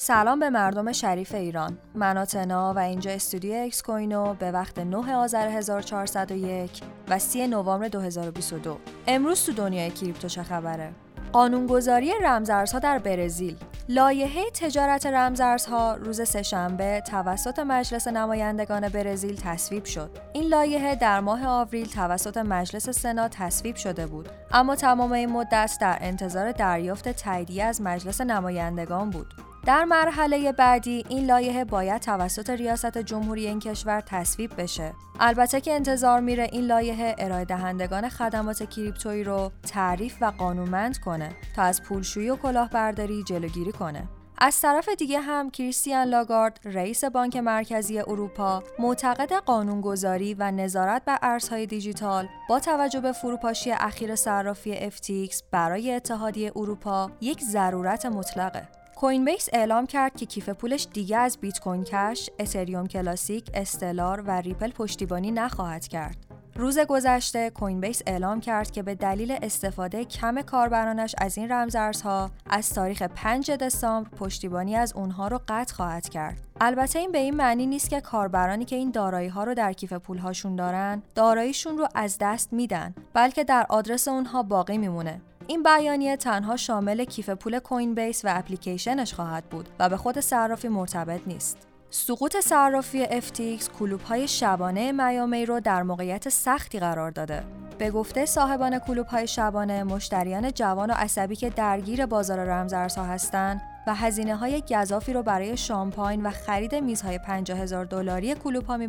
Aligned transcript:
سلام 0.00 0.40
به 0.40 0.50
مردم 0.50 0.92
شریف 0.92 1.34
ایران. 1.34 1.78
من 1.94 2.18
آتنا 2.18 2.74
و 2.74 2.78
اینجا 2.78 3.10
استودیو 3.10 3.54
اکس 3.54 3.82
کوینو 3.82 4.34
به 4.34 4.52
وقت 4.52 4.78
9 4.78 5.14
آذر 5.14 5.48
1401 5.48 6.70
و 7.08 7.18
30 7.18 7.46
نوامبر 7.46 7.88
2022 7.88 8.78
امروز 9.06 9.44
تو 9.44 9.52
دنیای 9.52 9.90
کریپتو 9.90 10.28
چه 10.28 10.42
خبره؟ 10.42 10.92
قانونگذاری 11.32 12.12
رمزارزها 12.22 12.78
در 12.78 12.98
برزیل. 12.98 13.56
لایحه 13.88 14.50
تجارت 14.50 15.06
رمزارزها 15.06 15.94
روز 15.94 16.28
سهشنبه 16.28 17.02
توسط 17.10 17.58
مجلس 17.58 18.08
نمایندگان 18.08 18.88
برزیل 18.88 19.40
تصویب 19.44 19.84
شد. 19.84 20.10
این 20.32 20.44
لایحه 20.44 20.94
در 20.94 21.20
ماه 21.20 21.46
آوریل 21.46 21.88
توسط 21.88 22.36
مجلس 22.36 22.90
سنا 22.90 23.28
تصویب 23.28 23.76
شده 23.76 24.06
بود، 24.06 24.28
اما 24.52 24.76
تمام 24.76 25.12
این 25.12 25.30
مدت 25.30 25.78
در 25.80 25.98
انتظار 26.00 26.52
دریافت 26.52 27.08
تاییدیه 27.08 27.64
از 27.64 27.82
مجلس 27.82 28.20
نمایندگان 28.20 29.10
بود. 29.10 29.47
در 29.66 29.84
مرحله 29.84 30.52
بعدی 30.52 31.04
این 31.08 31.26
لایحه 31.26 31.64
باید 31.64 32.02
توسط 32.02 32.50
ریاست 32.50 32.98
جمهوری 32.98 33.46
این 33.46 33.58
کشور 33.58 34.00
تصویب 34.00 34.62
بشه. 34.62 34.94
البته 35.20 35.60
که 35.60 35.72
انتظار 35.72 36.20
میره 36.20 36.48
این 36.52 36.64
لایحه 36.64 37.14
ارائه 37.18 37.44
دهندگان 37.44 38.08
خدمات 38.08 38.62
کریپتویی 38.62 39.24
رو 39.24 39.52
تعریف 39.72 40.16
و 40.20 40.24
قانونمند 40.38 40.98
کنه 40.98 41.30
تا 41.56 41.62
از 41.62 41.82
پولشویی 41.82 42.30
و 42.30 42.36
کلاهبرداری 42.36 43.22
جلوگیری 43.22 43.72
کنه. 43.72 44.08
از 44.40 44.60
طرف 44.60 44.88
دیگه 44.88 45.20
هم 45.20 45.50
کریستین 45.50 46.08
لاگارد 46.08 46.60
رئیس 46.64 47.04
بانک 47.04 47.36
مرکزی 47.36 47.98
اروپا 47.98 48.62
معتقده 48.78 49.32
قانونگذاری 49.32 50.34
و 50.34 50.50
نظارت 50.50 51.04
بر 51.04 51.18
ارزهای 51.22 51.66
دیجیتال 51.66 52.28
با 52.48 52.60
توجه 52.60 53.00
به 53.00 53.12
فروپاشی 53.12 53.72
اخیر 53.72 54.16
صرافی 54.16 54.90
FTX 54.90 55.42
برای 55.52 55.92
اتحادیه 55.92 56.52
اروپا 56.56 57.10
یک 57.20 57.40
ضرورت 57.40 58.06
مطلقه. 58.06 58.77
Coinbase 58.98 59.48
اعلام 59.52 59.86
کرد 59.86 60.16
که 60.16 60.26
کیف 60.26 60.48
پولش 60.48 60.88
دیگه 60.92 61.16
از 61.16 61.38
بیت 61.40 61.60
کوین 61.60 61.84
کش، 61.84 62.30
اتریوم 62.38 62.86
کلاسیک، 62.86 63.50
استلار 63.54 64.20
و 64.20 64.30
ریپل 64.30 64.70
پشتیبانی 64.70 65.30
نخواهد 65.30 65.88
کرد. 65.88 66.16
روز 66.56 66.78
گذشته 66.78 67.50
کوین 67.50 67.80
بیس 67.80 68.02
اعلام 68.06 68.40
کرد 68.40 68.70
که 68.70 68.82
به 68.82 68.94
دلیل 68.94 69.38
استفاده 69.42 70.04
کم 70.04 70.42
کاربرانش 70.42 71.14
از 71.18 71.38
این 71.38 71.52
رمزارزها 71.52 72.30
از 72.50 72.70
تاریخ 72.70 73.02
5 73.02 73.50
دسامبر 73.50 74.10
پشتیبانی 74.10 74.76
از 74.76 74.92
اونها 74.92 75.28
رو 75.28 75.40
قطع 75.48 75.74
خواهد 75.74 76.08
کرد. 76.08 76.40
البته 76.60 76.98
این 76.98 77.12
به 77.12 77.18
این 77.18 77.36
معنی 77.36 77.66
نیست 77.66 77.90
که 77.90 78.00
کاربرانی 78.00 78.64
که 78.64 78.76
این 78.76 78.90
دارایی 78.90 79.28
ها 79.28 79.44
رو 79.44 79.54
در 79.54 79.72
کیف 79.72 79.92
پولهاشون 79.92 80.56
دارن 80.56 81.02
داراییشون 81.14 81.78
رو 81.78 81.88
از 81.94 82.16
دست 82.20 82.52
میدن 82.52 82.94
بلکه 83.14 83.44
در 83.44 83.66
آدرس 83.68 84.08
اونها 84.08 84.42
باقی 84.42 84.78
میمونه 84.78 85.20
این 85.50 85.62
بیانیه 85.62 86.16
تنها 86.16 86.56
شامل 86.56 87.04
کیف 87.04 87.30
پول 87.30 87.58
کوین 87.58 87.94
بیس 87.94 88.24
و 88.24 88.28
اپلیکیشنش 88.30 89.14
خواهد 89.14 89.44
بود 89.44 89.68
و 89.78 89.88
به 89.88 89.96
خود 89.96 90.20
صرافی 90.20 90.68
مرتبط 90.68 91.20
نیست. 91.26 91.58
سقوط 91.90 92.36
صرافی 92.36 93.06
FTX 93.06 93.70
کلوب 93.78 94.00
های 94.00 94.28
شبانه 94.28 94.92
میامی 94.92 95.46
رو 95.46 95.60
در 95.60 95.82
موقعیت 95.82 96.28
سختی 96.28 96.78
قرار 96.78 97.10
داده. 97.10 97.44
به 97.78 97.90
گفته 97.90 98.26
صاحبان 98.26 98.78
کلوب 98.78 99.06
های 99.06 99.26
شبانه 99.26 99.84
مشتریان 99.84 100.52
جوان 100.52 100.90
و 100.90 100.94
عصبی 100.96 101.36
که 101.36 101.50
درگیر 101.50 102.06
بازار 102.06 102.38
رمزارزها 102.44 103.04
هستند 103.04 103.60
و 103.86 103.94
هزینه 103.94 104.36
های 104.36 104.62
گذافی 104.70 105.12
رو 105.12 105.22
برای 105.22 105.56
شامپاین 105.56 106.26
و 106.26 106.30
خرید 106.30 106.74
میزهای 106.74 107.18
50 107.18 107.58
هزار 107.58 107.84
دلاری 107.84 108.34
کلوب 108.34 108.64
ها 108.64 108.76
می 108.76 108.88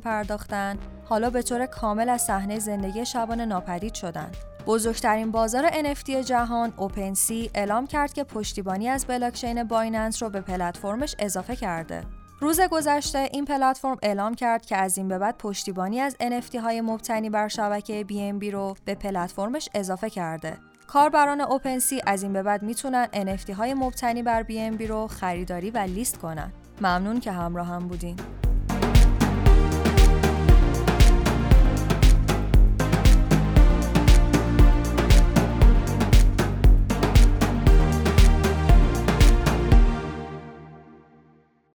حالا 1.04 1.30
به 1.30 1.42
طور 1.42 1.66
کامل 1.66 2.10
از 2.10 2.22
صحنه 2.22 2.60
زندگی 2.60 3.06
شبانه 3.06 3.46
ناپدید 3.46 3.94
شدند. 3.94 4.49
بزرگترین 4.68 5.32
بازار 5.32 5.70
NFT 5.70 6.10
جهان 6.10 6.74
اوپنسی 6.78 7.52
اعلام 7.56 7.88
کرد 7.88 8.14
که 8.14 8.24
پشتیبانی 8.24 8.90
از 8.90 9.06
بلاکچین 9.06 9.64
بایننس 9.64 10.24
رو 10.24 10.30
به 10.30 10.42
پلتفرمش 10.42 11.16
اضافه 11.20 11.56
کرده. 11.56 12.04
روز 12.42 12.62
گذشته 12.62 13.30
این 13.32 13.46
پلتفرم 13.46 13.98
اعلام 14.04 14.36
کرد 14.36 14.66
که 14.66 14.78
از 14.78 14.98
این 14.98 15.08
به 15.08 15.18
بعد 15.18 15.38
پشتیبانی 15.38 16.00
از 16.00 16.16
NFT 16.20 16.56
های 16.56 16.82
مبتنی 16.82 17.30
بر 17.30 17.48
شبکه 17.48 18.06
BNB 18.10 18.54
رو 18.54 18.76
به 18.86 18.96
پلتفرمش 18.96 19.70
اضافه 19.74 20.10
کرده. 20.10 20.58
کاربران 20.88 21.42
اوپنسی 21.42 22.02
از 22.08 22.24
این 22.24 22.34
به 22.34 22.44
بعد 22.44 22.64
می‌تونن 22.64 23.08
NFT 23.14 23.50
های 23.50 23.74
مبتنی 23.74 24.24
بر 24.24 24.44
BNB 24.44 24.82
رو 24.82 25.08
خریداری 25.08 25.72
و 25.72 25.78
لیست 25.78 26.18
کنن. 26.18 26.52
ممنون 26.82 27.20
که 27.20 27.32
همراه 27.32 27.68
هم 27.68 27.88
بودین. 27.88 28.39